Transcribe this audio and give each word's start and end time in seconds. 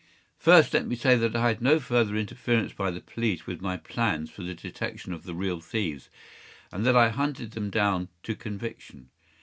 First, 0.39 0.73
let 0.73 0.87
me 0.87 0.95
say 0.95 1.15
that 1.15 1.35
I 1.35 1.49
had 1.49 1.61
no 1.61 1.79
further 1.79 2.15
interference 2.15 2.73
by 2.73 2.89
the 2.89 3.01
police 3.01 3.45
with 3.45 3.61
my 3.61 3.77
plans 3.77 4.31
for 4.31 4.41
the 4.41 4.55
detection 4.55 5.13
of 5.13 5.25
the 5.25 5.35
real 5.35 5.59
thieves, 5.61 6.09
and 6.71 6.83
that 6.87 6.95
I 6.97 7.09
hunted 7.09 7.51
them 7.51 7.69
down 7.69 8.07
to 8.23 8.33
conviction. 8.35 9.11